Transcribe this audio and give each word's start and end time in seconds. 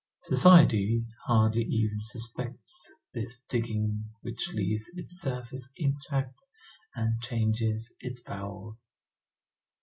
Society 0.21 0.99
hardly 1.27 1.61
even 1.61 2.01
suspects 2.01 2.95
this 3.13 3.41
digging 3.41 4.05
which 4.23 4.51
leaves 4.51 4.89
its 4.95 5.21
surface 5.21 5.69
intact 5.77 6.47
and 6.95 7.21
changes 7.21 7.93
its 7.99 8.19
bowels. 8.19 8.87